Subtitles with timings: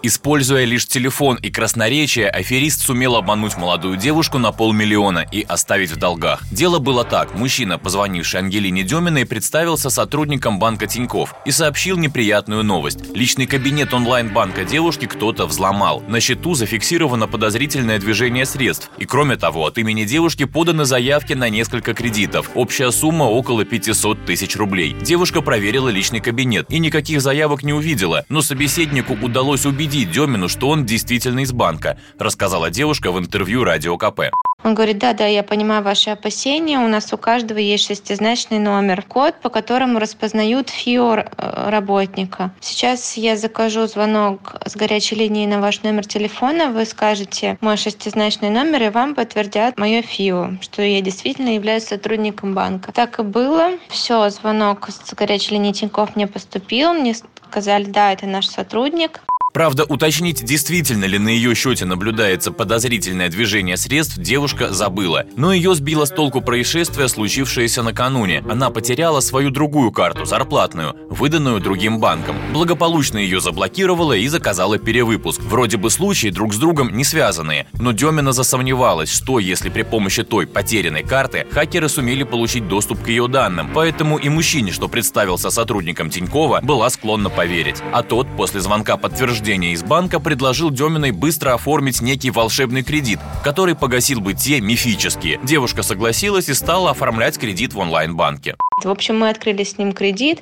[0.00, 5.96] Используя лишь телефон и красноречие, аферист сумел обмануть молодую девушку на полмиллиона и оставить в
[5.96, 6.44] долгах.
[6.52, 7.34] Дело было так.
[7.34, 13.12] Мужчина, позвонивший Ангелине Деминой, представился сотрудником банка Тиньков и сообщил неприятную новость.
[13.12, 16.00] Личный кабинет онлайн-банка девушки кто-то взломал.
[16.06, 18.90] На счету зафиксировано подозрительное движение средств.
[18.98, 22.50] И кроме того, от имени девушки поданы заявки на несколько кредитов.
[22.54, 24.94] Общая сумма около 500 тысяч рублей.
[25.02, 30.48] Девушка проверила личный кабинет и никаких заявок не увидела, но собеседнику удалось убить убедить Демину,
[30.48, 34.20] что он действительно из банка, рассказала девушка в интервью Радио КП.
[34.62, 36.78] Он говорит, да, да, я понимаю ваши опасения.
[36.78, 42.52] У нас у каждого есть шестизначный номер, код, по которому распознают ФИО э, работника.
[42.60, 46.70] Сейчас я закажу звонок с горячей линии на ваш номер телефона.
[46.70, 52.52] Вы скажете мой шестизначный номер, и вам подтвердят мое ФИО, что я действительно являюсь сотрудником
[52.52, 52.92] банка.
[52.92, 53.70] Так и было.
[53.88, 56.92] Все, звонок с горячей линии Тинькофф мне поступил.
[56.92, 57.14] Мне
[57.48, 59.22] сказали, да, это наш сотрудник.
[59.58, 65.24] Правда, уточнить, действительно ли на ее счете наблюдается подозрительное движение средств, девушка забыла.
[65.34, 68.44] Но ее сбило с толку происшествие, случившееся накануне.
[68.48, 72.36] Она потеряла свою другую карту, зарплатную, выданную другим банком.
[72.52, 75.40] Благополучно ее заблокировала и заказала перевыпуск.
[75.40, 77.66] Вроде бы случаи друг с другом не связанные.
[77.72, 83.08] Но Демина засомневалась, что если при помощи той потерянной карты хакеры сумели получить доступ к
[83.08, 83.72] ее данным.
[83.74, 87.82] Поэтому и мужчине, что представился сотрудником Тинькова, была склонна поверить.
[87.92, 93.18] А тот после звонка подтверждения подтверждения из банка предложил Деминой быстро оформить некий волшебный кредит,
[93.42, 95.40] который погасил бы те мифические.
[95.42, 98.56] Девушка согласилась и стала оформлять кредит в онлайн-банке.
[98.84, 100.40] В общем, мы открыли с ним кредит,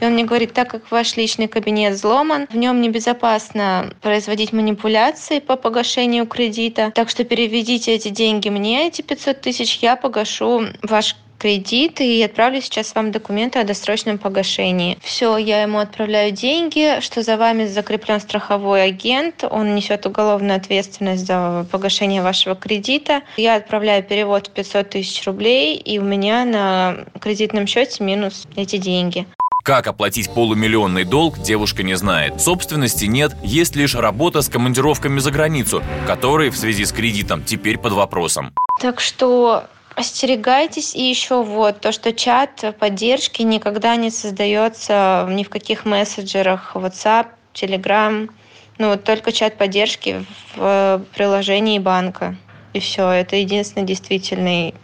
[0.00, 5.38] и он мне говорит, так как ваш личный кабинет взломан, в нем небезопасно производить манипуляции
[5.40, 11.14] по погашению кредита, так что переведите эти деньги мне, эти 500 тысяч, я погашу ваш
[11.38, 14.98] кредит и отправлю сейчас вам документы о досрочном погашении.
[15.02, 21.26] Все, я ему отправляю деньги, что за вами закреплен страховой агент, он несет уголовную ответственность
[21.26, 23.22] за погашение вашего кредита.
[23.36, 28.76] Я отправляю перевод в 500 тысяч рублей, и у меня на кредитном счете минус эти
[28.76, 29.26] деньги.
[29.66, 32.40] Как оплатить полумиллионный долг, девушка не знает.
[32.40, 37.76] Собственности нет, есть лишь работа с командировками за границу, которые в связи с кредитом теперь
[37.76, 38.52] под вопросом.
[38.80, 39.64] Так что
[39.96, 40.94] Остерегайтесь.
[40.94, 47.28] И еще вот то, что чат поддержки никогда не создается ни в каких мессенджерах WhatsApp,
[47.54, 48.28] Telegram.
[48.76, 52.36] Ну, вот только чат поддержки в приложении банка.
[52.74, 53.08] И все.
[53.08, 54.74] Это единственный действительный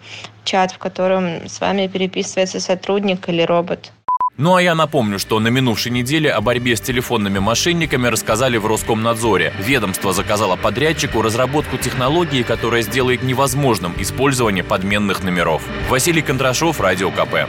[0.45, 3.93] чат, в котором с вами переписывается сотрудник или робот.
[4.39, 8.67] Ну а я напомню, что на минувшей неделе о борьбе с телефонными мошенниками рассказали в
[8.67, 9.53] Роскомнадзоре.
[9.59, 15.63] Ведомство заказало подрядчику разработку технологии, которая сделает невозможным использование подменных номеров.
[15.91, 17.47] Василий Кондрашов, Радио КП.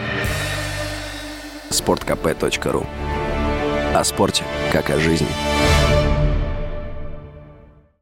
[1.70, 2.86] Спорткп.ру
[3.96, 5.28] О спорте, как о жизни.